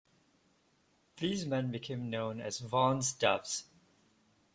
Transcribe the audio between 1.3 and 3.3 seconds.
men became known as 'Vaughan's